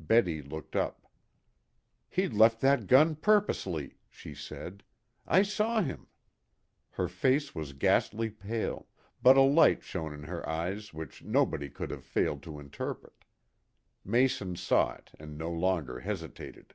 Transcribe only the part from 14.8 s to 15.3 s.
it